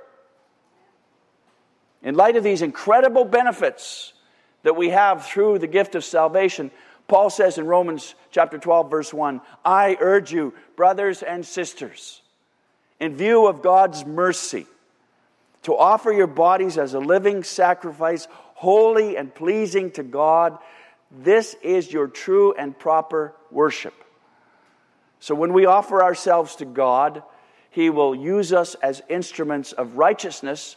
In 2.00 2.14
light 2.14 2.36
of 2.36 2.44
these 2.44 2.62
incredible 2.62 3.24
benefits 3.24 4.12
that 4.62 4.76
we 4.76 4.90
have 4.90 5.26
through 5.26 5.58
the 5.58 5.66
gift 5.66 5.96
of 5.96 6.04
salvation, 6.04 6.70
Paul 7.08 7.28
says 7.28 7.58
in 7.58 7.66
Romans 7.66 8.14
chapter 8.30 8.56
12, 8.56 8.88
verse 8.88 9.12
1 9.12 9.40
I 9.64 9.96
urge 9.98 10.32
you, 10.32 10.54
brothers 10.76 11.24
and 11.24 11.44
sisters, 11.44 12.22
in 13.00 13.16
view 13.16 13.48
of 13.48 13.60
God's 13.60 14.06
mercy, 14.06 14.66
to 15.62 15.76
offer 15.76 16.12
your 16.12 16.28
bodies 16.28 16.78
as 16.78 16.94
a 16.94 17.00
living 17.00 17.42
sacrifice, 17.42 18.28
holy 18.30 19.16
and 19.16 19.34
pleasing 19.34 19.90
to 19.90 20.04
God. 20.04 20.56
This 21.10 21.56
is 21.64 21.92
your 21.92 22.06
true 22.06 22.54
and 22.56 22.78
proper 22.78 23.34
worship. 23.50 24.03
So 25.24 25.34
when 25.34 25.54
we 25.54 25.64
offer 25.64 26.02
ourselves 26.02 26.54
to 26.56 26.66
God, 26.66 27.22
He 27.70 27.88
will 27.88 28.14
use 28.14 28.52
us 28.52 28.74
as 28.82 29.00
instruments 29.08 29.72
of 29.72 29.96
righteousness 29.96 30.76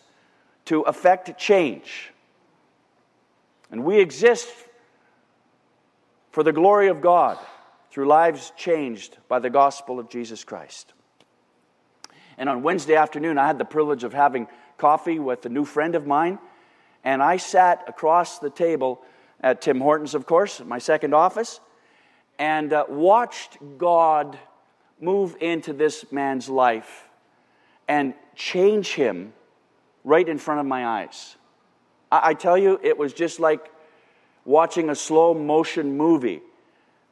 to 0.67 0.83
effect 0.83 1.37
change. 1.37 2.13
And 3.69 3.83
we 3.83 3.99
exist 3.99 4.47
for 6.31 6.43
the 6.43 6.53
glory 6.53 6.87
of 6.87 7.01
God 7.01 7.37
through 7.91 8.07
lives 8.07 8.53
changed 8.55 9.17
by 9.27 9.39
the 9.39 9.49
gospel 9.49 9.99
of 9.99 10.09
Jesus 10.09 10.45
Christ. 10.45 10.93
And 12.37 12.47
on 12.47 12.63
Wednesday 12.63 12.95
afternoon, 12.95 13.37
I 13.37 13.47
had 13.47 13.57
the 13.57 13.65
privilege 13.65 14.05
of 14.05 14.13
having 14.13 14.47
coffee 14.77 15.19
with 15.19 15.45
a 15.45 15.49
new 15.49 15.65
friend 15.65 15.93
of 15.93 16.07
mine, 16.07 16.39
and 17.03 17.21
I 17.21 17.35
sat 17.35 17.83
across 17.85 18.39
the 18.39 18.49
table 18.49 19.01
at 19.41 19.59
Tim 19.59 19.81
Hortons, 19.81 20.15
of 20.15 20.25
course, 20.25 20.61
my 20.61 20.79
second 20.79 21.13
office, 21.13 21.59
and 22.39 22.73
uh, 22.73 22.85
watched 22.87 23.57
God 23.77 24.37
move 24.99 25.35
into 25.41 25.73
this 25.73 26.11
man's 26.11 26.49
life 26.49 27.07
and 27.87 28.13
change 28.35 28.93
him 28.93 29.33
right 30.03 30.27
in 30.27 30.37
front 30.37 30.59
of 30.59 30.65
my 30.65 30.85
eyes. 30.85 31.35
I, 32.11 32.29
I 32.29 32.33
tell 32.33 32.57
you, 32.57 32.79
it 32.83 32.97
was 32.97 33.13
just 33.13 33.39
like 33.39 33.71
watching 34.45 34.89
a 34.89 34.95
slow 34.95 35.33
motion 35.33 35.97
movie 35.97 36.41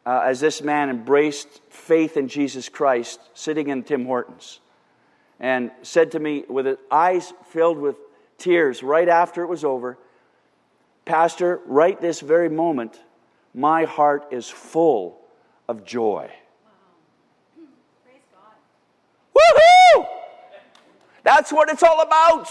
uh, 0.06 0.22
as 0.26 0.40
this 0.40 0.62
man 0.62 0.90
embraced 0.90 1.62
faith 1.70 2.18
in 2.18 2.28
Jesus 2.28 2.70
Christ 2.70 3.20
sitting 3.34 3.70
in 3.70 3.84
Tim 3.84 4.06
Hortons 4.06 4.60
and 5.40 5.72
said 5.82 6.12
to 6.12 6.20
me 6.20 6.46
with 6.48 6.66
his 6.66 6.78
eyes 6.90 7.34
filled 7.48 7.78
with 7.78 7.98
tears 8.38 8.84
right 8.84 9.10
after 9.10 9.44
it 9.44 9.48
was 9.48 9.64
over, 9.64 9.98
Pastor, 11.04 11.60
right 11.66 12.00
this 12.00 12.20
very 12.20 12.50
moment, 12.50 13.00
my 13.56 13.86
heart 13.86 14.28
is 14.32 14.50
full 14.50 15.18
of 15.70 15.86
joy. 15.86 16.30
Woohoo! 19.34 20.06
That's 21.24 21.54
what 21.54 21.70
it's 21.70 21.82
all 21.82 22.02
about. 22.02 22.50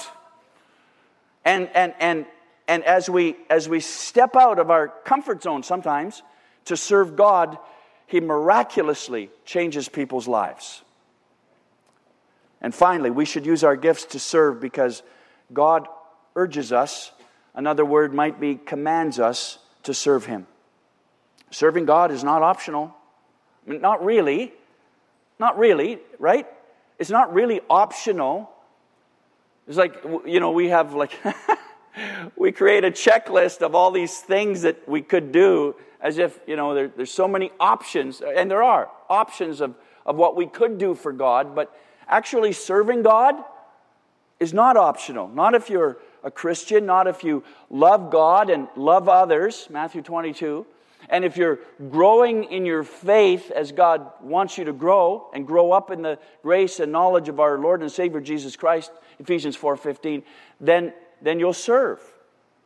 And, 1.44 1.68
and, 1.75 1.92
and, 2.00 2.26
and 2.66 2.82
as, 2.84 3.11
we, 3.11 3.37
as 3.50 3.68
we 3.68 3.80
step 3.80 4.34
out 4.34 4.58
of 4.58 4.70
our 4.70 4.88
comfort 4.88 5.42
zone 5.42 5.62
sometimes 5.62 6.23
to 6.64 6.76
serve 6.76 7.16
God, 7.16 7.58
He 8.06 8.20
miraculously 8.20 9.30
changes 9.44 9.90
people's 9.90 10.26
lives. 10.26 10.82
And 12.62 12.75
finally, 12.75 13.11
we 13.11 13.26
should 13.26 13.44
use 13.44 13.62
our 13.62 13.76
gifts 13.76 14.06
to 14.06 14.18
serve 14.18 14.58
because 14.58 15.02
God 15.52 15.87
urges 16.34 16.73
us, 16.73 17.12
another 17.54 17.84
word 17.84 18.14
might 18.14 18.40
be 18.40 18.54
commands 18.54 19.20
us 19.20 19.58
to 19.82 19.92
serve 19.92 20.25
Him. 20.25 20.46
Serving 21.50 21.84
God 21.84 22.10
is 22.10 22.24
not 22.24 22.42
optional. 22.42 22.94
I 23.66 23.70
mean, 23.70 23.80
not 23.80 24.04
really. 24.04 24.52
Not 25.38 25.58
really, 25.58 25.98
right? 26.18 26.46
It's 26.98 27.10
not 27.10 27.32
really 27.32 27.60
optional. 27.68 28.50
It's 29.66 29.76
like, 29.76 30.02
you 30.26 30.40
know, 30.40 30.52
we 30.52 30.68
have 30.68 30.94
like, 30.94 31.12
we 32.36 32.52
create 32.52 32.84
a 32.84 32.90
checklist 32.90 33.62
of 33.62 33.74
all 33.74 33.90
these 33.90 34.18
things 34.18 34.62
that 34.62 34.88
we 34.88 35.02
could 35.02 35.32
do 35.32 35.74
as 36.00 36.18
if, 36.18 36.38
you 36.46 36.54
know, 36.56 36.74
there, 36.74 36.88
there's 36.88 37.10
so 37.10 37.26
many 37.26 37.50
options, 37.58 38.20
and 38.20 38.50
there 38.50 38.62
are 38.62 38.90
options 39.08 39.60
of, 39.60 39.74
of 40.04 40.16
what 40.16 40.36
we 40.36 40.46
could 40.46 40.76
do 40.76 40.94
for 40.94 41.12
God, 41.12 41.54
but 41.54 41.74
Actually, 42.08 42.52
serving 42.52 43.02
God 43.02 43.36
is 44.40 44.52
not 44.52 44.76
optional. 44.76 45.28
Not 45.28 45.54
if 45.54 45.70
you're 45.70 45.98
a 46.22 46.30
Christian, 46.30 46.86
not 46.86 47.06
if 47.06 47.24
you 47.24 47.44
love 47.70 48.10
God 48.10 48.50
and 48.50 48.68
love 48.76 49.08
others, 49.08 49.68
Matthew 49.70 50.02
22. 50.02 50.66
And 51.08 51.25
if 51.25 51.37
you're 51.37 51.58
growing 51.90 52.44
in 52.44 52.64
your 52.64 52.82
faith 52.82 53.50
as 53.50 53.73
God 53.73 54.11
wants 54.20 54.58
you 54.58 54.64
to 54.64 54.73
grow 54.73 55.28
and 55.32 55.46
grow 55.46 55.73
up 55.73 55.90
in 55.90 56.02
the 56.02 56.18
grace 56.42 56.80
and 56.80 56.90
knowledge 56.92 57.28
of 57.28 57.40
our 57.40 57.58
Lord 57.58 57.82
and 57.82 57.90
Savior 57.90 58.20
Jesus 58.20 58.56
Christ, 58.56 58.90
Ephesians 59.18 59.56
4:15, 59.56 60.23
then 60.61 60.92
then 61.20 61.38
you'll 61.38 61.52
serve. 61.52 62.00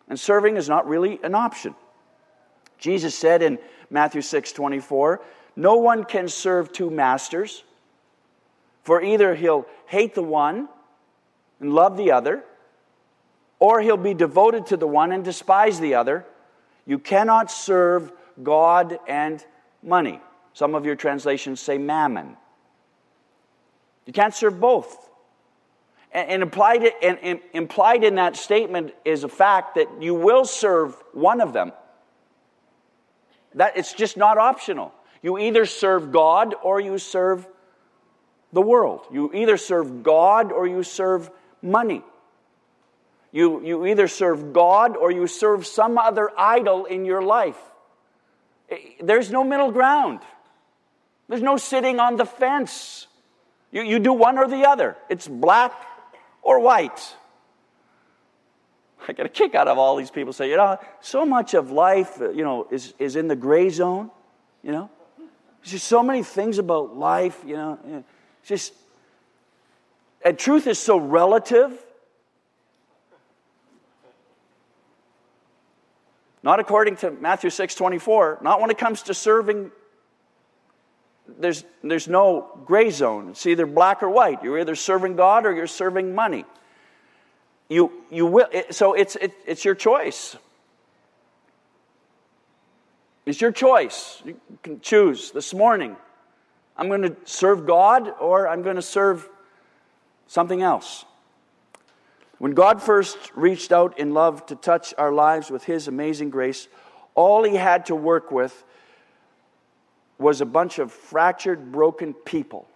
And 0.08 0.18
serving 0.18 0.56
is 0.56 0.68
not 0.68 0.88
really 0.88 1.20
an 1.22 1.34
option. 1.34 1.74
Jesus 2.78 3.14
said 3.14 3.42
in 3.42 3.58
Matthew 3.90 4.22
6:24, 4.22 5.20
"No 5.56 5.76
one 5.76 6.04
can 6.04 6.28
serve 6.28 6.72
two 6.72 6.90
masters, 6.90 7.64
for 8.82 9.02
either 9.02 9.34
he'll 9.34 9.66
hate 9.86 10.14
the 10.14 10.22
one 10.22 10.68
and 11.60 11.74
love 11.74 11.96
the 11.96 12.12
other, 12.12 12.44
or 13.58 13.80
he'll 13.80 13.96
be 13.96 14.14
devoted 14.14 14.66
to 14.66 14.76
the 14.76 14.86
one 14.86 15.12
and 15.12 15.24
despise 15.24 15.80
the 15.80 15.94
other. 15.94 16.24
You 16.86 16.98
cannot 16.98 17.50
serve 17.50 18.12
God 18.42 18.98
and 19.06 19.44
money. 19.82 20.20
Some 20.52 20.74
of 20.74 20.84
your 20.84 20.96
translations 20.96 21.60
say 21.60 21.78
mammon. 21.78 22.36
You 24.06 24.12
can't 24.12 24.34
serve 24.34 24.58
both. 24.58 25.08
And, 26.10 26.42
implied, 26.42 26.90
and 27.02 27.40
implied 27.52 28.02
in 28.02 28.14
that 28.14 28.36
statement 28.36 28.94
is 29.04 29.24
a 29.24 29.28
fact 29.28 29.74
that 29.74 29.88
you 30.00 30.14
will 30.14 30.46
serve 30.46 30.96
one 31.12 31.40
of 31.40 31.52
them. 31.52 31.72
That 33.54 33.76
it's 33.76 33.92
just 33.92 34.16
not 34.16 34.38
optional. 34.38 34.92
You 35.22 35.38
either 35.38 35.66
serve 35.66 36.10
God 36.12 36.54
or 36.62 36.80
you 36.80 36.98
serve 36.98 37.46
the 38.52 38.62
world. 38.62 39.02
You 39.12 39.30
either 39.34 39.56
serve 39.56 40.02
God 40.02 40.52
or 40.52 40.66
you 40.66 40.82
serve 40.82 41.30
money. 41.60 42.02
You, 43.30 43.62
you 43.62 43.86
either 43.86 44.08
serve 44.08 44.52
God 44.52 44.96
or 44.96 45.10
you 45.10 45.26
serve 45.26 45.66
some 45.66 45.98
other 45.98 46.30
idol 46.38 46.86
in 46.86 47.04
your 47.04 47.20
life. 47.20 47.58
There's 49.00 49.30
no 49.30 49.44
middle 49.44 49.70
ground. 49.70 50.20
There's 51.28 51.42
no 51.42 51.56
sitting 51.56 52.00
on 52.00 52.16
the 52.16 52.24
fence. 52.24 53.06
You, 53.70 53.82
you 53.82 53.98
do 53.98 54.12
one 54.12 54.38
or 54.38 54.48
the 54.48 54.66
other. 54.66 54.96
It's 55.08 55.28
black 55.28 55.72
or 56.42 56.60
white. 56.60 57.14
I 59.06 59.12
get 59.12 59.26
a 59.26 59.28
kick 59.28 59.54
out 59.54 59.68
of 59.68 59.78
all 59.78 59.96
these 59.96 60.10
people 60.10 60.32
say, 60.32 60.50
you 60.50 60.56
know, 60.56 60.78
so 61.00 61.24
much 61.24 61.54
of 61.54 61.70
life, 61.70 62.20
uh, 62.20 62.30
you 62.30 62.44
know, 62.44 62.66
is, 62.70 62.94
is 62.98 63.16
in 63.16 63.28
the 63.28 63.36
gray 63.36 63.70
zone, 63.70 64.10
you 64.62 64.72
know. 64.72 64.90
There's 65.60 65.72
just 65.72 65.86
so 65.86 66.02
many 66.02 66.22
things 66.22 66.58
about 66.58 66.96
life, 66.96 67.42
you 67.46 67.56
know. 67.56 67.78
It's 68.40 68.48
just, 68.48 68.74
and 70.24 70.38
truth 70.38 70.66
is 70.66 70.78
so 70.78 70.96
relative. 70.98 71.72
Not 76.42 76.60
according 76.60 76.96
to 76.96 77.10
Matthew 77.10 77.50
6 77.50 77.74
24, 77.74 78.38
not 78.42 78.60
when 78.60 78.70
it 78.70 78.78
comes 78.78 79.02
to 79.02 79.14
serving. 79.14 79.70
There's, 81.38 81.64
there's 81.82 82.08
no 82.08 82.58
gray 82.64 82.90
zone. 82.90 83.30
It's 83.30 83.46
either 83.46 83.66
black 83.66 84.02
or 84.02 84.08
white. 84.08 84.42
You're 84.42 84.58
either 84.58 84.74
serving 84.74 85.16
God 85.16 85.44
or 85.44 85.54
you're 85.54 85.66
serving 85.66 86.14
money. 86.14 86.44
You, 87.68 87.92
you 88.10 88.24
will, 88.24 88.46
it, 88.50 88.74
so 88.74 88.94
it's, 88.94 89.14
it, 89.16 89.32
it's 89.46 89.64
your 89.64 89.74
choice. 89.74 90.36
It's 93.26 93.42
your 93.42 93.52
choice. 93.52 94.22
You 94.24 94.40
can 94.62 94.80
choose 94.80 95.32
this 95.32 95.52
morning. 95.52 95.96
I'm 96.78 96.88
going 96.88 97.02
to 97.02 97.14
serve 97.24 97.66
God 97.66 98.10
or 98.20 98.48
I'm 98.48 98.62
going 98.62 98.76
to 98.76 98.82
serve 98.82 99.28
something 100.28 100.62
else. 100.62 101.04
When 102.38 102.52
God 102.52 102.80
first 102.80 103.18
reached 103.34 103.72
out 103.72 103.98
in 103.98 104.14
love 104.14 104.46
to 104.46 104.54
touch 104.54 104.94
our 104.96 105.12
lives 105.12 105.50
with 105.50 105.64
His 105.64 105.88
amazing 105.88 106.30
grace, 106.30 106.68
all 107.14 107.42
He 107.42 107.56
had 107.56 107.86
to 107.86 107.96
work 107.96 108.30
with 108.30 108.64
was 110.18 110.40
a 110.40 110.46
bunch 110.46 110.78
of 110.78 110.92
fractured, 110.92 111.72
broken 111.72 112.14
people. 112.14 112.68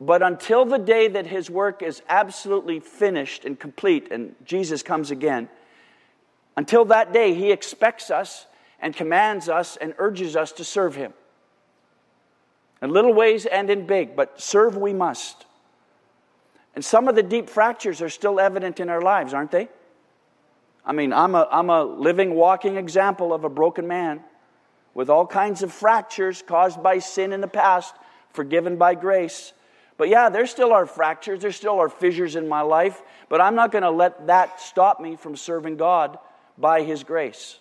But 0.00 0.22
until 0.22 0.64
the 0.64 0.78
day 0.78 1.08
that 1.08 1.26
His 1.26 1.50
work 1.50 1.82
is 1.82 2.02
absolutely 2.08 2.80
finished 2.80 3.44
and 3.44 3.58
complete 3.58 4.08
and 4.10 4.34
Jesus 4.44 4.82
comes 4.82 5.10
again, 5.10 5.48
until 6.56 6.86
that 6.86 7.12
day, 7.12 7.34
He 7.34 7.52
expects 7.52 8.10
us 8.10 8.46
and 8.80 8.96
commands 8.96 9.48
us 9.48 9.76
and 9.76 9.94
urges 9.98 10.34
us 10.34 10.52
to 10.52 10.64
serve 10.64 10.94
Him. 10.94 11.12
In 12.80 12.90
little 12.90 13.12
ways 13.12 13.44
and 13.44 13.68
in 13.68 13.86
big, 13.86 14.16
but 14.16 14.40
serve 14.40 14.76
we 14.76 14.94
must. 14.94 15.44
And 16.78 16.84
some 16.84 17.08
of 17.08 17.16
the 17.16 17.24
deep 17.24 17.50
fractures 17.50 18.00
are 18.02 18.08
still 18.08 18.38
evident 18.38 18.78
in 18.78 18.88
our 18.88 19.02
lives, 19.02 19.34
aren't 19.34 19.50
they? 19.50 19.68
I 20.86 20.92
mean, 20.92 21.12
I'm 21.12 21.34
a, 21.34 21.48
I'm 21.50 21.70
a 21.70 21.82
living, 21.82 22.36
walking 22.36 22.76
example 22.76 23.34
of 23.34 23.42
a 23.42 23.48
broken 23.48 23.88
man 23.88 24.20
with 24.94 25.10
all 25.10 25.26
kinds 25.26 25.64
of 25.64 25.72
fractures 25.72 26.40
caused 26.40 26.80
by 26.80 27.00
sin 27.00 27.32
in 27.32 27.40
the 27.40 27.48
past, 27.48 27.96
forgiven 28.32 28.76
by 28.76 28.94
grace. 28.94 29.52
But 29.96 30.08
yeah, 30.08 30.28
there 30.28 30.46
still 30.46 30.72
are 30.72 30.86
fractures, 30.86 31.42
there 31.42 31.50
still 31.50 31.80
are 31.80 31.88
fissures 31.88 32.36
in 32.36 32.48
my 32.48 32.60
life, 32.60 33.02
but 33.28 33.40
I'm 33.40 33.56
not 33.56 33.72
going 33.72 33.82
to 33.82 33.90
let 33.90 34.28
that 34.28 34.60
stop 34.60 35.00
me 35.00 35.16
from 35.16 35.34
serving 35.34 35.78
God 35.78 36.16
by 36.56 36.84
His 36.84 37.02
grace. 37.02 37.58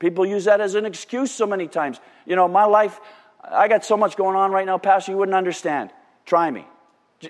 People 0.00 0.26
use 0.26 0.44
that 0.44 0.60
as 0.60 0.74
an 0.74 0.84
excuse 0.84 1.30
so 1.30 1.46
many 1.46 1.66
times. 1.66 1.98
You 2.26 2.36
know, 2.36 2.46
my 2.46 2.66
life, 2.66 3.00
I 3.42 3.68
got 3.68 3.86
so 3.86 3.96
much 3.96 4.18
going 4.18 4.36
on 4.36 4.50
right 4.50 4.66
now, 4.66 4.76
Pastor, 4.76 5.12
you 5.12 5.16
wouldn't 5.16 5.34
understand. 5.34 5.88
Try 6.26 6.50
me. 6.50 6.66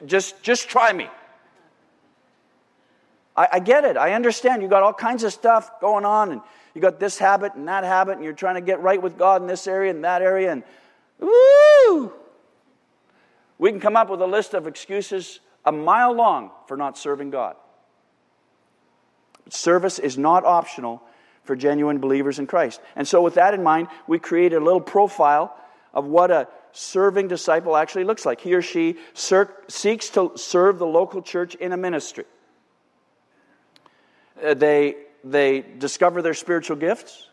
Just, 0.07 0.43
just 0.43 0.69
try 0.69 0.93
me. 0.93 1.09
I, 3.37 3.49
I 3.55 3.59
get 3.61 3.85
it. 3.85 3.97
I 3.97 4.13
understand. 4.13 4.63
You 4.63 4.69
got 4.69 4.83
all 4.83 4.93
kinds 4.93 5.23
of 5.25 5.33
stuff 5.33 5.81
going 5.81 6.05
on, 6.05 6.33
and 6.33 6.41
you 6.75 6.81
got 6.81 6.99
this 6.99 7.19
habit 7.19 7.55
and 7.55 7.69
that 7.69 7.85
habit, 7.85 8.17
and 8.17 8.25
you're 8.25 8.33
trying 8.33 8.57
to 8.57 8.61
get 8.61 8.81
right 8.81 9.01
with 9.01 9.19
God 9.19 9.43
in 9.43 9.49
this 9.49 9.67
area 9.67 9.91
and 9.91 10.05
that 10.05 10.23
area, 10.23 10.53
and 10.53 10.63
woo! 11.21 12.13
We 13.59 13.71
can 13.71 13.81
come 13.81 13.97
up 13.97 14.11
with 14.11 14.21
a 14.21 14.27
list 14.27 14.55
of 14.55 14.67
excuses 14.67 15.41
a 15.65 15.73
mile 15.73 16.13
long 16.13 16.51
for 16.67 16.77
not 16.77 16.99
serving 16.99 17.31
God. 17.31 17.57
Service 19.49 19.99
is 19.99 20.19
not 20.19 20.45
optional 20.45 21.03
for 21.45 21.57
genuine 21.57 21.99
believers 21.99 22.39
in 22.39 22.47
Christ. 22.47 22.81
And 22.97 23.07
so, 23.07 23.23
with 23.23 23.35
that 23.35 23.55
in 23.55 23.63
mind, 23.63 23.89
we 24.07 24.19
created 24.19 24.57
a 24.57 24.65
little 24.65 24.81
profile 24.81 25.57
of 25.95 26.05
what 26.05 26.31
a 26.31 26.49
serving 26.77 27.29
disciple 27.29 27.77
actually 27.77 28.05
looks 28.05 28.27
like. 28.27 28.41
He 28.41 28.55
or 28.55 28.63
she 28.63 28.97
seeks 29.15 30.11
to 30.11 30.33
serve 30.37 30.79
the 30.79 30.87
local 30.87 31.23
church 31.23 31.55
in 31.55 31.73
a 31.73 31.77
ministry. 31.77 32.25
Uh, 34.45 34.55
they, 34.55 34.97
they 35.25 35.63
discover 35.63 36.21
their 36.21 36.35
spiritual 36.35 36.77
gifts. 36.77 37.29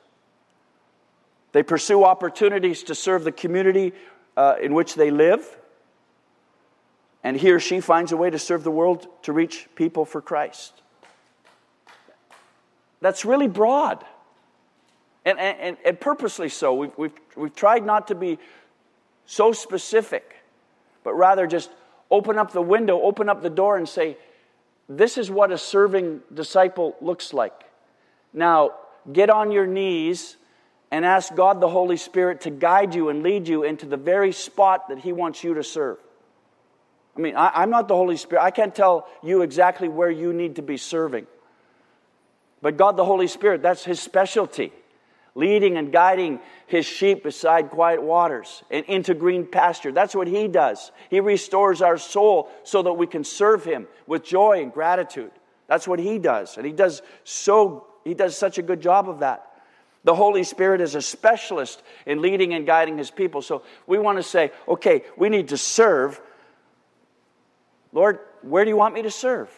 They 1.51 1.61
pursue 1.61 2.03
opportunities 2.05 2.83
to 2.83 2.95
serve 2.95 3.25
the 3.25 3.31
community 3.31 3.93
uh, 4.37 4.55
in 4.61 4.73
which 4.73 4.95
they 4.95 5.11
live. 5.11 5.45
And 7.23 7.37
he 7.37 7.51
or 7.51 7.59
she 7.59 7.79
finds 7.79 8.11
a 8.11 8.17
way 8.17 8.29
to 8.29 8.39
serve 8.39 8.63
the 8.63 8.71
world 8.71 9.07
to 9.23 9.33
reach 9.33 9.67
people 9.75 10.05
for 10.05 10.21
Christ. 10.21 10.73
That's 13.01 13.25
really 13.25 13.47
broad. 13.47 14.03
And, 15.25 15.37
and, 15.39 15.77
and 15.85 15.99
purposely 15.99 16.49
so. 16.49 16.73
We've, 16.73 16.97
we've, 16.97 17.13
we've 17.35 17.55
tried 17.55 17.85
not 17.85 18.07
to 18.07 18.15
be 18.15 18.39
so 19.25 19.51
specific, 19.51 20.35
but 21.03 21.13
rather 21.13 21.47
just 21.47 21.69
open 22.11 22.37
up 22.37 22.51
the 22.51 22.61
window, 22.61 23.01
open 23.01 23.29
up 23.29 23.41
the 23.41 23.49
door, 23.49 23.77
and 23.77 23.87
say, 23.87 24.17
This 24.89 25.17
is 25.17 25.31
what 25.31 25.51
a 25.51 25.57
serving 25.57 26.21
disciple 26.33 26.95
looks 27.01 27.33
like. 27.33 27.53
Now, 28.33 28.71
get 29.11 29.29
on 29.29 29.51
your 29.51 29.67
knees 29.67 30.37
and 30.91 31.05
ask 31.05 31.33
God 31.33 31.59
the 31.59 31.69
Holy 31.69 31.97
Spirit 31.97 32.41
to 32.41 32.49
guide 32.49 32.93
you 32.93 33.09
and 33.09 33.23
lead 33.23 33.47
you 33.47 33.63
into 33.63 33.85
the 33.85 33.97
very 33.97 34.31
spot 34.31 34.89
that 34.89 34.99
He 34.99 35.11
wants 35.11 35.43
you 35.43 35.55
to 35.55 35.63
serve. 35.63 35.97
I 37.15 37.19
mean, 37.19 37.35
I, 37.35 37.63
am 37.63 37.69
not 37.69 37.87
the 37.87 37.95
Holy 37.95 38.17
Spirit. 38.17 38.43
I 38.43 38.51
can't 38.51 38.73
tell 38.73 39.07
you 39.21 39.41
exactly 39.41 39.87
where 39.87 40.09
you 40.09 40.33
need 40.33 40.55
to 40.55 40.61
be 40.61 40.77
serving. 40.77 41.27
But 42.61 42.77
God 42.77 42.97
the 42.97 43.05
Holy 43.05 43.27
Spirit, 43.27 43.61
that's 43.61 43.83
His 43.83 43.99
specialty 43.99 44.71
leading 45.35 45.77
and 45.77 45.91
guiding 45.91 46.39
his 46.67 46.85
sheep 46.85 47.23
beside 47.23 47.69
quiet 47.69 48.01
waters 48.01 48.63
and 48.69 48.85
into 48.85 49.13
green 49.13 49.45
pasture. 49.45 49.91
That's 49.91 50.15
what 50.15 50.27
he 50.27 50.47
does. 50.47 50.91
He 51.09 51.19
restores 51.19 51.81
our 51.81 51.97
soul 51.97 52.49
so 52.63 52.83
that 52.83 52.93
we 52.93 53.07
can 53.07 53.23
serve 53.23 53.63
him 53.63 53.87
with 54.05 54.23
joy 54.23 54.61
and 54.61 54.71
gratitude. 54.71 55.31
That's 55.67 55.87
what 55.87 55.99
he 55.99 56.19
does. 56.19 56.57
And 56.57 56.65
he 56.65 56.71
does 56.71 57.01
so 57.23 57.87
he 58.03 58.13
does 58.13 58.37
such 58.37 58.57
a 58.57 58.61
good 58.61 58.81
job 58.81 59.09
of 59.09 59.19
that. 59.19 59.49
The 60.03 60.13
Holy 60.13 60.43
Spirit 60.43 60.81
is 60.81 60.95
a 60.95 61.01
specialist 61.01 61.81
in 62.05 62.21
leading 62.21 62.53
and 62.53 62.65
guiding 62.65 62.97
his 62.97 63.09
people. 63.09 63.41
So 63.41 63.63
we 63.87 63.97
want 63.97 64.17
to 64.17 64.23
say, 64.23 64.51
okay, 64.67 65.03
we 65.15 65.29
need 65.29 65.49
to 65.49 65.57
serve. 65.57 66.19
Lord, 67.93 68.19
where 68.41 68.65
do 68.65 68.69
you 68.69 68.75
want 68.75 68.93
me 68.93 69.03
to 69.03 69.11
serve? 69.11 69.49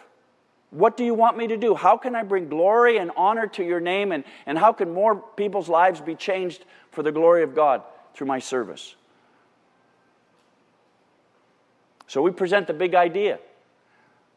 What 0.75 0.97
do 0.97 1.05
you 1.05 1.13
want 1.13 1.37
me 1.37 1.47
to 1.47 1.55
do? 1.55 1.73
How 1.73 1.95
can 1.95 2.15
I 2.15 2.23
bring 2.23 2.49
glory 2.49 2.97
and 2.97 3.09
honor 3.15 3.47
to 3.47 3.63
your 3.63 3.79
name? 3.79 4.11
And, 4.11 4.25
and 4.45 4.57
how 4.57 4.73
can 4.73 4.93
more 4.93 5.15
people's 5.15 5.69
lives 5.69 6.01
be 6.01 6.15
changed 6.15 6.65
for 6.91 7.01
the 7.01 7.13
glory 7.13 7.43
of 7.43 7.55
God 7.55 7.81
through 8.13 8.27
my 8.27 8.39
service? 8.39 8.95
So 12.07 12.21
we 12.21 12.31
present 12.31 12.67
the 12.67 12.73
big 12.73 12.93
idea. 12.93 13.39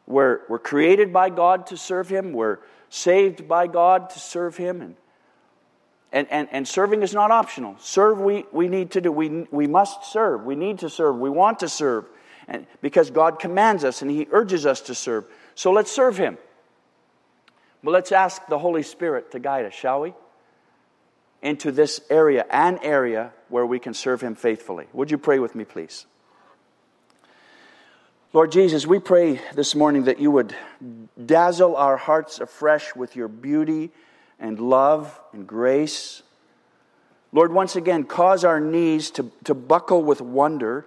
We're, 0.07 0.39
we're 0.47 0.59
created 0.59 1.11
by 1.11 1.29
God 1.29 1.67
to 1.67 1.77
serve 1.77 2.07
Him, 2.07 2.31
we're 2.31 2.59
saved 2.87 3.49
by 3.49 3.67
God 3.67 4.09
to 4.11 4.19
serve 4.19 4.55
Him. 4.55 4.81
And, 4.81 4.95
and, 6.13 6.27
and, 6.31 6.47
and 6.53 6.65
serving 6.65 7.03
is 7.03 7.13
not 7.13 7.31
optional. 7.31 7.75
Serve 7.79 8.21
we, 8.21 8.45
we 8.53 8.69
need 8.69 8.91
to 8.91 9.01
do. 9.01 9.11
We, 9.11 9.45
we 9.51 9.67
must 9.67 10.05
serve. 10.05 10.45
We 10.45 10.55
need 10.55 10.79
to 10.79 10.89
serve. 10.89 11.17
We 11.17 11.29
want 11.29 11.59
to 11.59 11.67
serve. 11.67 12.05
And 12.47 12.65
because 12.81 13.11
God 13.11 13.39
commands 13.39 13.83
us 13.83 14.01
and 14.01 14.09
He 14.09 14.25
urges 14.31 14.65
us 14.65 14.79
to 14.81 14.95
serve. 14.95 15.25
So 15.59 15.73
let's 15.73 15.91
serve 15.91 16.17
Him. 16.17 16.37
Well, 17.83 17.91
let's 17.91 18.13
ask 18.13 18.47
the 18.47 18.57
Holy 18.57 18.81
Spirit 18.81 19.33
to 19.33 19.39
guide 19.39 19.65
us, 19.65 19.73
shall 19.73 19.99
we? 19.99 20.13
Into 21.41 21.73
this 21.73 21.99
area, 22.09 22.45
an 22.49 22.79
area 22.81 23.33
where 23.49 23.65
we 23.65 23.77
can 23.77 23.93
serve 23.93 24.21
Him 24.21 24.35
faithfully. 24.35 24.87
Would 24.93 25.11
you 25.11 25.17
pray 25.17 25.37
with 25.37 25.55
me, 25.55 25.65
please? 25.65 26.05
Lord 28.31 28.53
Jesus, 28.53 28.87
we 28.87 28.99
pray 28.99 29.41
this 29.53 29.75
morning 29.75 30.05
that 30.05 30.21
you 30.21 30.31
would 30.31 30.55
dazzle 31.25 31.75
our 31.75 31.97
hearts 31.97 32.39
afresh 32.39 32.95
with 32.95 33.17
your 33.17 33.27
beauty 33.27 33.91
and 34.39 34.61
love 34.61 35.19
and 35.33 35.45
grace. 35.45 36.23
Lord, 37.33 37.51
once 37.51 37.75
again, 37.75 38.05
cause 38.05 38.45
our 38.45 38.61
knees 38.61 39.11
to, 39.11 39.29
to 39.43 39.53
buckle 39.53 40.05
with 40.05 40.21
wonder 40.21 40.85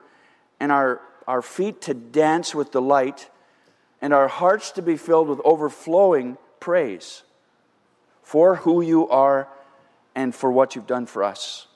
and 0.58 0.72
our, 0.72 1.02
our 1.26 1.42
feet 1.42 1.82
to 1.82 1.92
dance 1.92 2.54
with 2.54 2.70
delight 2.70 3.28
and 4.02 4.12
our 4.12 4.28
hearts 4.28 4.72
to 4.72 4.82
be 4.82 4.96
filled 4.96 5.28
with 5.28 5.40
overflowing 5.44 6.36
praise 6.58 7.22
for 8.22 8.56
who 8.56 8.82
you 8.82 9.08
are 9.08 9.48
and 10.14 10.34
for 10.34 10.50
what 10.50 10.74
you've 10.74 10.88
done 10.88 11.06
for 11.06 11.22
us. 11.22 11.68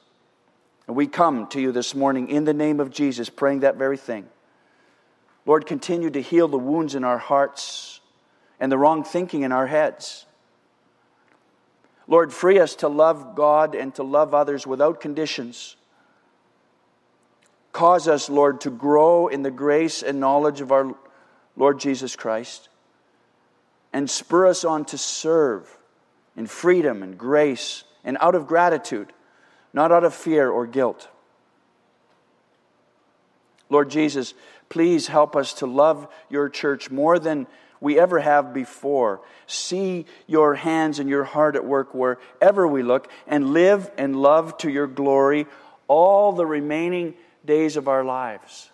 And 0.89 0.97
we 0.97 1.07
come 1.07 1.47
to 1.49 1.61
you 1.61 1.73
this 1.73 1.95
morning 1.95 2.29
in 2.29 2.45
the 2.45 2.53
name 2.53 2.81
of 2.81 2.91
Jesus, 2.91 3.31
praying 3.31 3.61
that 3.61 3.77
very 3.77 3.97
thing. 3.97 4.27
Lord, 5.47 5.67
continue 5.67 6.11
to 6.11 6.21
heal 6.21 6.49
the 6.49 6.59
wounds 6.59 6.97
in 6.97 7.05
our 7.05 7.19
hearts 7.19 8.01
and 8.59 8.71
the 8.71 8.79
wrong 8.79 9.05
thinking 9.05 9.43
in 9.43 9.53
our 9.53 9.69
heads. 9.69 10.27
Lord, 12.09 12.33
free 12.33 12.59
us 12.59 12.75
to 12.77 12.89
love 12.89 13.37
God 13.37 13.75
and 13.75 13.95
to 13.95 14.03
love 14.03 14.35
others 14.35 14.67
without 14.67 15.01
conditions. 15.01 15.77
Cause 17.73 18.09
us, 18.09 18.29
Lord, 18.29 18.61
to 18.63 18.71
grow 18.71 19.29
in 19.29 19.43
the 19.43 19.51
grace 19.51 20.03
and 20.03 20.19
knowledge 20.19 20.61
of 20.61 20.73
our 20.73 20.95
Lord 21.57 21.81
Jesus 21.81 22.17
Christ 22.17 22.69
and 23.93 24.11
spur 24.11 24.47
us 24.47 24.65
on 24.65 24.85
to 24.87 24.99
serve 24.99 25.79
in 26.37 26.47
freedom 26.47 27.03
and 27.03 27.17
grace 27.17 27.85
and 28.05 28.19
out 28.21 28.35
of 28.35 28.47
gratitude, 28.47 29.13
not 29.73 29.91
out 29.91 30.05
of 30.05 30.15
fear 30.15 30.51
or 30.51 30.67
guilt. 30.67 31.09
Lord 33.71 33.91
Jesus, 33.91 34.35
please 34.69 35.07
help 35.07 35.35
us 35.35 35.55
to 35.55 35.67
love 35.67 36.09
your 36.29 36.49
church 36.49 36.91
more 36.91 37.19
than 37.19 37.47
we 37.81 37.99
ever 37.99 38.21
have 38.21 38.55
before. 38.55 39.21
See 39.47 40.07
your 40.27 40.55
hands 40.55 40.99
and 40.99 41.09
your 41.09 41.25
heart 41.25 41.57
at 41.57 41.65
work 41.65 41.95
wherever 41.95 42.67
we 42.67 42.83
look, 42.83 43.11
and 43.27 43.51
live 43.51 43.91
and 43.99 44.17
love 44.21 44.57
to 44.59 44.71
your 44.71 44.87
glory 44.87 45.47
all 45.89 46.33
the 46.33 46.47
remaining 46.47 47.15
days 47.45 47.77
of 47.77 47.89
our 47.89 48.05
lives. 48.05 48.71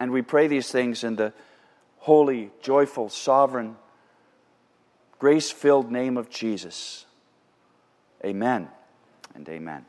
And 0.00 0.10
we 0.10 0.22
pray 0.22 0.48
these 0.48 0.72
things 0.72 1.04
in 1.04 1.16
the 1.16 1.34
holy, 1.98 2.50
joyful, 2.62 3.10
sovereign, 3.10 3.76
grace 5.18 5.50
filled 5.50 5.92
name 5.92 6.16
of 6.16 6.30
Jesus. 6.30 7.04
Amen 8.24 8.68
and 9.34 9.48
amen. 9.48 9.84